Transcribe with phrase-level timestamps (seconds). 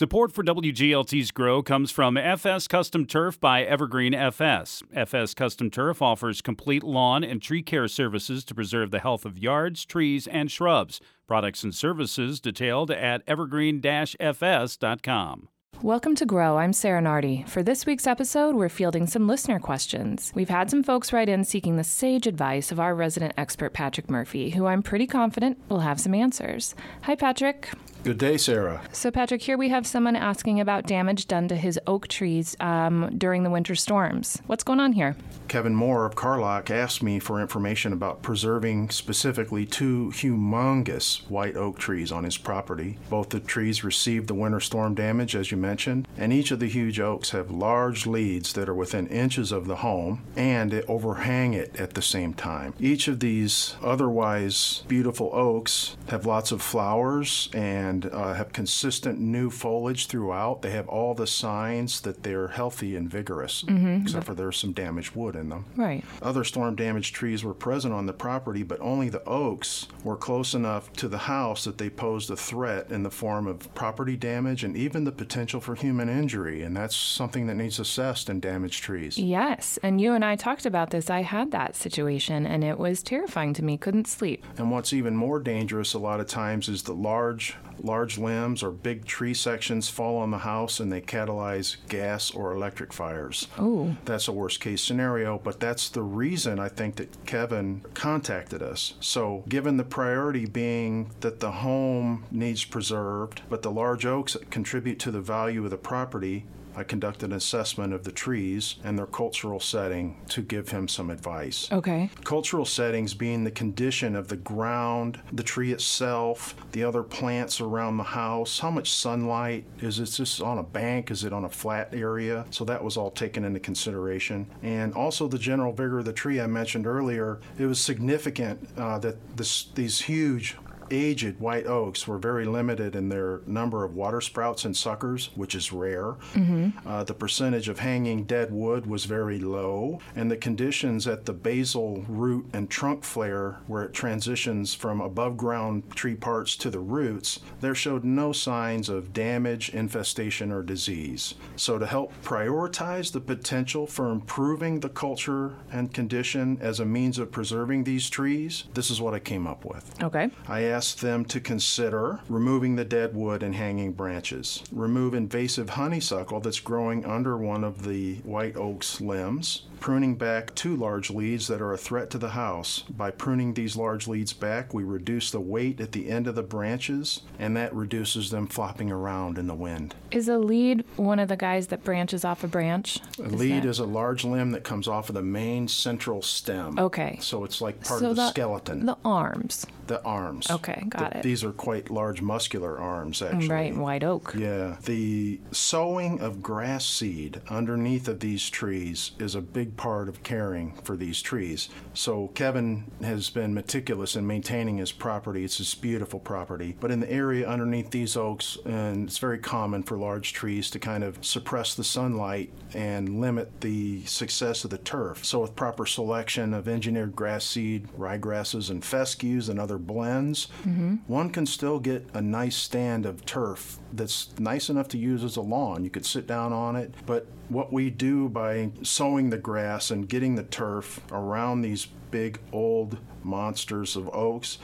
[0.00, 4.82] Support for WGLT's Grow comes from FS Custom Turf by Evergreen FS.
[4.94, 9.36] FS Custom Turf offers complete lawn and tree care services to preserve the health of
[9.36, 11.02] yards, trees, and shrubs.
[11.26, 15.48] Products and services detailed at evergreen-fs.com.
[15.82, 16.58] Welcome to Grow.
[16.58, 17.44] I'm Sarah Nardi.
[17.46, 20.32] For this week's episode, we're fielding some listener questions.
[20.34, 24.10] We've had some folks write in seeking the sage advice of our resident expert, Patrick
[24.10, 26.74] Murphy, who I'm pretty confident will have some answers.
[27.02, 27.68] Hi, Patrick.
[28.02, 28.80] Good day, Sarah.
[28.92, 33.14] So, Patrick, here we have someone asking about damage done to his oak trees um,
[33.18, 34.40] during the winter storms.
[34.46, 35.16] What's going on here?
[35.48, 41.78] Kevin Moore of Carlock asked me for information about preserving specifically two humongous white oak
[41.78, 42.96] trees on his property.
[43.10, 46.68] Both the trees received the winter storm damage, as you mentioned, and each of the
[46.68, 51.52] huge oaks have large leads that are within inches of the home and it overhang
[51.52, 52.72] it at the same time.
[52.78, 59.18] Each of these otherwise beautiful oaks have lots of flowers and and uh, have consistent
[59.18, 60.62] new foliage throughout.
[60.62, 64.02] They have all the signs that they're healthy and vigorous, mm-hmm.
[64.02, 65.66] except for there's some damaged wood in them.
[65.76, 66.04] Right.
[66.22, 70.54] Other storm damaged trees were present on the property, but only the oaks were close
[70.54, 74.64] enough to the house that they posed a threat in the form of property damage
[74.64, 76.62] and even the potential for human injury.
[76.62, 79.18] And that's something that needs assessed in damaged trees.
[79.18, 79.78] Yes.
[79.82, 81.10] And you and I talked about this.
[81.10, 83.76] I had that situation, and it was terrifying to me.
[83.76, 84.44] Couldn't sleep.
[84.56, 88.70] And what's even more dangerous a lot of times is the large large limbs or
[88.70, 93.48] big tree sections fall on the house and they catalyze gas or electric fires.
[93.58, 93.96] Oh.
[94.04, 98.94] That's a worst case scenario, but that's the reason I think that Kevin contacted us.
[99.00, 104.98] So, given the priority being that the home needs preserved, but the large oaks contribute
[105.00, 106.44] to the value of the property,
[106.76, 111.10] I conducted an assessment of the trees and their cultural setting to give him some
[111.10, 111.70] advice.
[111.72, 112.10] Okay.
[112.24, 117.96] Cultural settings being the condition of the ground, the tree itself, the other plants around
[117.96, 121.48] the house, how much sunlight is it just on a bank, is it on a
[121.48, 122.46] flat area?
[122.50, 124.46] So that was all taken into consideration.
[124.62, 128.98] And also the general vigor of the tree I mentioned earlier, it was significant uh,
[129.00, 130.56] that this, these huge
[130.90, 135.54] aged white oaks were very limited in their number of water sprouts and suckers, which
[135.54, 136.16] is rare.
[136.34, 136.86] Mm-hmm.
[136.86, 141.32] Uh, the percentage of hanging dead wood was very low, and the conditions at the
[141.32, 146.78] basal root and trunk flare, where it transitions from above ground tree parts to the
[146.78, 151.34] roots, there showed no signs of damage, infestation, or disease.
[151.56, 157.18] So, to help prioritize the potential for improving the culture and condition as a means
[157.18, 160.02] of preserving these trees, this is what I came up with.
[160.02, 160.30] Okay.
[160.48, 165.68] I asked asked them to consider removing the dead wood and hanging branches, remove invasive
[165.68, 171.48] honeysuckle that's growing under one of the white oak's limbs, pruning back two large leads
[171.48, 172.80] that are a threat to the house.
[172.88, 176.42] By pruning these large leads back, we reduce the weight at the end of the
[176.42, 179.94] branches, and that reduces them flopping around in the wind.
[180.10, 183.00] Is a lead one of the guys that branches off a branch?
[183.18, 183.68] A is lead that...
[183.68, 186.78] is a large limb that comes off of the main central stem.
[186.78, 187.18] Okay.
[187.20, 188.86] So it's like part so of the, the skeleton.
[188.86, 189.66] The arms.
[189.86, 190.48] The arms.
[190.50, 191.22] Okay, got the, it.
[191.22, 193.48] These are quite large muscular arms, actually.
[193.48, 194.34] Right, white oak.
[194.36, 194.76] Yeah.
[194.84, 200.22] The sowing of grass seed underneath of these trees is a big big part of
[200.22, 201.68] caring for these trees.
[201.94, 205.44] So Kevin has been meticulous in maintaining his property.
[205.44, 206.76] It's this beautiful property.
[206.80, 210.78] But in the area underneath these oaks, and it's very common for large trees to
[210.78, 215.24] kind of suppress the sunlight and limit the success of the turf.
[215.24, 220.96] So with proper selection of engineered grass seed, ryegrasses, and fescues and other blends, mm-hmm.
[221.06, 225.36] one can still get a nice stand of turf that's nice enough to use as
[225.36, 225.84] a lawn.
[225.84, 230.08] You could sit down on it, but what we do by sowing the grass and
[230.08, 234.58] getting the turf around these big old monsters of oaks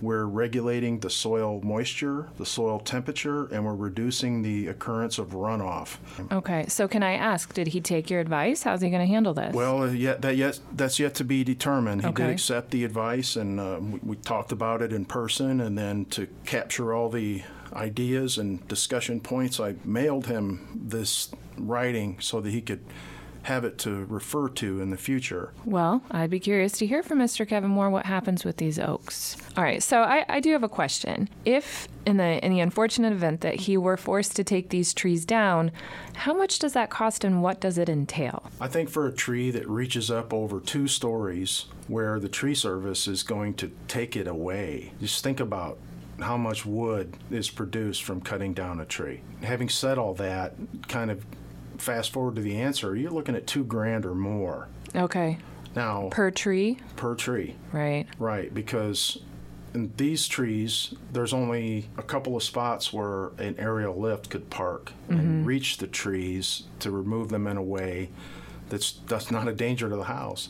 [0.00, 5.96] we're regulating the soil moisture, the soil temperature, and we're reducing the occurrence of runoff.
[6.30, 8.62] Okay, so can I ask, did he take your advice?
[8.62, 9.54] How's he going to handle this?
[9.54, 12.02] Well, uh, yet that yet that's yet to be determined.
[12.02, 12.24] He okay.
[12.24, 16.04] did accept the advice, and uh, we, we talked about it in person, and then
[16.06, 17.42] to capture all the
[17.72, 22.84] ideas and discussion points, I mailed him this writing so that he could
[23.46, 25.52] have it to refer to in the future.
[25.64, 27.46] Well, I'd be curious to hear from Mr.
[27.46, 29.36] Kevin Moore what happens with these oaks.
[29.56, 31.28] All right, so I, I do have a question.
[31.44, 35.24] If in the in the unfortunate event that he were forced to take these trees
[35.24, 35.70] down,
[36.14, 38.50] how much does that cost and what does it entail?
[38.60, 43.06] I think for a tree that reaches up over two stories where the tree service
[43.06, 45.78] is going to take it away, just think about
[46.20, 49.20] how much wood is produced from cutting down a tree.
[49.42, 50.54] Having said all that,
[50.88, 51.24] kind of
[51.78, 54.68] fast forward to the answer, you're looking at two grand or more.
[54.94, 55.38] Okay.
[55.74, 56.78] Now, per tree?
[56.96, 57.56] Per tree.
[57.72, 58.06] Right.
[58.18, 59.18] Right, because
[59.74, 64.92] in these trees, there's only a couple of spots where an aerial lift could park
[65.08, 65.44] and mm-hmm.
[65.44, 68.08] reach the trees to remove them in a way
[68.70, 70.48] that's that's not a danger to the house.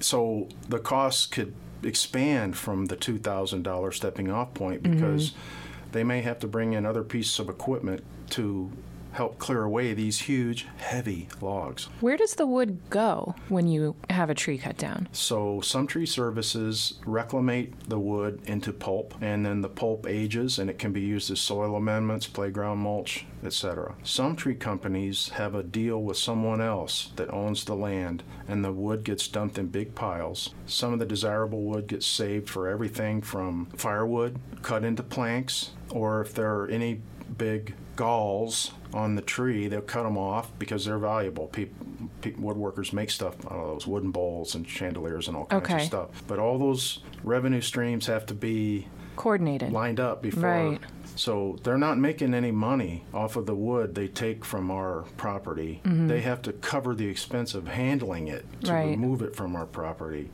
[0.00, 5.92] So the costs could expand from the two thousand dollar stepping off point because mm-hmm.
[5.92, 8.70] they may have to bring in other pieces of equipment to
[9.12, 11.84] help clear away these huge, heavy logs.
[12.00, 15.08] Where does the wood go when you have a tree cut down?
[15.12, 20.68] So some tree services reclimate the wood into pulp, and then the pulp ages and
[20.70, 23.94] it can be used as soil amendments, playground mulch, etc.
[24.02, 28.72] Some tree companies have a deal with someone else that owns the land, and the
[28.72, 30.54] wood gets dumped in big piles.
[30.66, 36.20] Some of the desirable wood gets saved for everything from firewood cut into planks, or
[36.20, 37.00] if there are any
[37.38, 41.46] big galls on the tree, they'll cut them off because they're valuable.
[41.48, 41.86] People,
[42.20, 45.76] pe- woodworkers make stuff out of those wooden bowls and chandeliers and all kinds Okay.
[45.76, 46.08] of stuff.
[46.26, 49.72] But all those revenue streams have to be Coordinated.
[49.72, 50.42] lined up before.
[50.42, 50.80] Right.
[51.14, 55.80] So they're not making any money off of the wood they take from our property.
[55.84, 58.74] They have to cover the expense of handling it to Mm-hmm.
[58.74, 58.88] Right.
[58.90, 60.30] remove it from our property.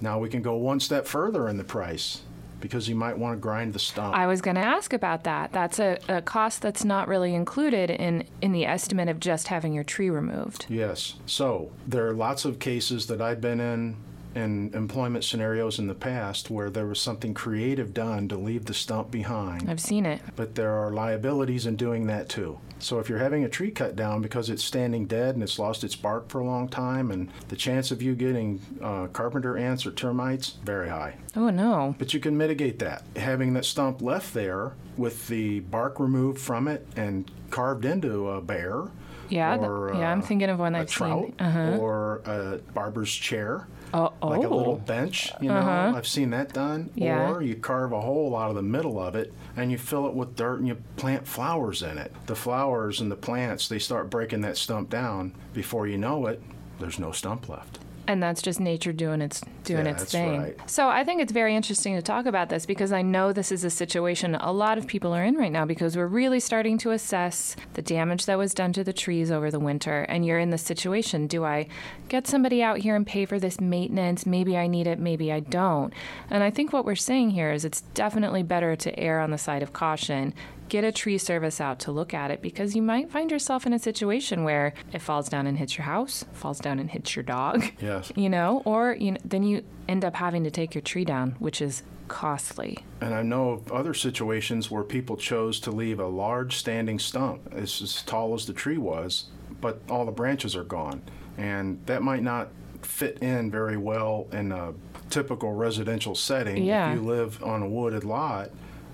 [0.00, 2.22] Now we can go one step further in the price
[2.62, 4.14] because you might want to grind the stump.
[4.14, 5.52] I was going to ask about that.
[5.52, 9.74] That's a, a cost that's not really included in, in the estimate of just having
[9.74, 10.64] your tree removed.
[10.70, 11.16] Yes.
[11.26, 13.96] So there are lots of cases that I've been in
[14.34, 18.74] in employment scenarios in the past where there was something creative done to leave the
[18.74, 19.70] stump behind.
[19.70, 20.20] I've seen it.
[20.36, 22.58] But there are liabilities in doing that too.
[22.78, 25.84] So if you're having a tree cut down because it's standing dead and it's lost
[25.84, 29.86] its bark for a long time, and the chance of you getting uh, carpenter ants
[29.86, 31.14] or termites very high.
[31.36, 31.94] Oh, no.
[31.98, 33.04] But you can mitigate that.
[33.16, 38.40] Having that stump left there with the bark removed from it and carved into a
[38.40, 38.88] bear.
[39.28, 41.34] Yeah, th- or, yeah, I'm uh, thinking of one a I've trout seen.
[41.38, 41.78] Uh-huh.
[41.78, 43.66] or a barber's chair.
[43.94, 44.74] Oh, Like a little.
[44.74, 44.84] Uh-huh.
[44.86, 45.92] bench, you know.
[45.96, 46.90] I've seen that done.
[46.94, 47.30] Yeah.
[47.30, 50.14] Or you carve a hole out of the middle of it and you fill it
[50.14, 52.12] with dirt and you plant flowers in it.
[52.26, 55.34] The flowers and the plants, they start breaking that stump down.
[55.52, 56.40] Before you know it,
[56.78, 57.78] there's no stump left.
[58.08, 60.40] And that's just nature doing its doing Yeah, its thing.
[60.40, 60.70] right.
[60.70, 63.62] So I think it's very interesting to talk about this because I know this is
[63.64, 66.90] a situation a lot of people are in right now because we're really starting to
[66.90, 70.50] assess the damage that was done to the trees over the winter and you're in
[70.50, 71.26] this situation.
[71.28, 71.68] Do I
[72.08, 74.26] get somebody out here and pay for this maintenance?
[74.26, 75.92] Maybe I need it, maybe I don't.
[76.28, 79.38] And I think what we're saying here is it's definitely better to err on the
[79.38, 80.34] side of caution
[80.72, 83.74] get a tree service out to look at it because you might find yourself in
[83.74, 87.22] a situation where it falls down and hits your house, falls down and hits your
[87.22, 87.62] dog.
[87.82, 88.12] Yes.
[88.14, 91.32] You know, or you know, then you end up having to take your tree down,
[91.40, 92.78] which is costly.
[93.00, 97.52] And I know of other situations where people chose to leave a large standing stump.
[97.52, 99.24] It's as tall as the tree was,
[99.60, 101.02] but all the branches are gone.
[101.36, 102.48] And that might not
[102.82, 104.74] fit in very well in a
[105.10, 106.64] typical residential setting.
[106.64, 106.92] Yeah.
[106.92, 108.50] If you live on a wooded lot,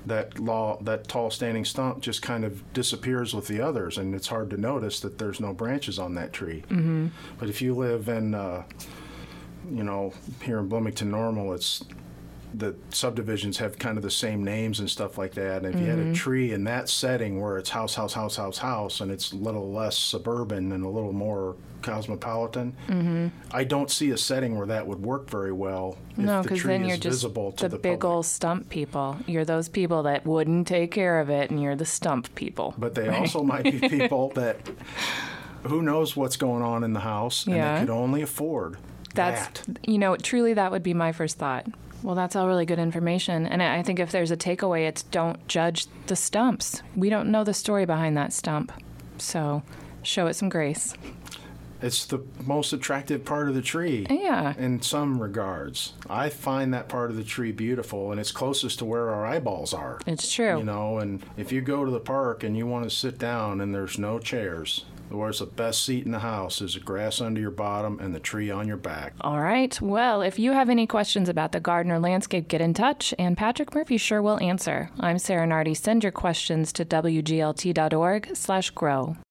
[0.08, 4.26] that law that tall standing stump just kind of disappears with the others and it's
[4.26, 6.64] hard to notice that there's no branches on that tree.
[6.68, 7.08] Mm-hmm.
[7.38, 8.64] But if you live in uh,
[9.70, 10.12] you know,
[10.42, 11.84] here in Bloomington Normal, it's
[12.54, 15.64] the subdivisions have kind of the same names and stuff like that.
[15.64, 16.12] And if you had a mm-hmm.
[16.14, 19.72] tree in that setting where it's house, house, house, house, house, and it's a little
[19.72, 23.28] less suburban and a little more cosmopolitan, mm-hmm.
[23.50, 26.84] I don't see a setting where that would work very well no, because tree then
[26.84, 28.04] you're just visible to the, the, big public.
[28.04, 29.16] old stump people.
[29.26, 32.74] You're those people that wouldn't take care of it, and you're the stump people.
[32.78, 34.58] But they also might be people that
[35.64, 37.74] who knows what's going on in the house and Yeah.
[37.74, 38.78] they could only afford
[39.14, 39.78] That's that.
[39.86, 41.66] you know, truly that would be my first thought.
[42.02, 45.46] Well, that's all really good information, and I think if there's a takeaway, it's don't
[45.48, 46.82] judge the stumps.
[46.94, 48.72] We don't know the story behind that stump,
[49.18, 49.62] so
[50.02, 50.94] show it some grace.
[51.80, 54.06] It's the most attractive part of the tree.
[54.10, 54.54] Yeah.
[54.58, 58.84] In some regards, I find that part of the tree beautiful, and it's closest to
[58.84, 60.00] where our eyeballs are.
[60.06, 60.58] It's true.
[60.58, 63.60] You know, and if you go to the park and you want to sit down
[63.60, 67.40] and there's no chairs, where's the best seat in the house is the grass under
[67.40, 69.14] your bottom and the tree on your back.
[69.20, 69.80] All right.
[69.80, 73.36] Well, if you have any questions about the garden or landscape, get in touch, and
[73.36, 74.90] Patrick Murphy sure will answer.
[75.00, 75.74] I'm Sarah Nardi.
[75.74, 77.16] Send your questions to wglt.org/grow.